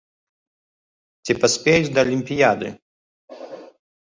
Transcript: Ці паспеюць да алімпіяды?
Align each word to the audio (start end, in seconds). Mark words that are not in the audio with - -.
Ці 1.27 1.31
паспеюць 1.43 1.93
да 1.99 2.03
алімпіяды? 2.07 2.67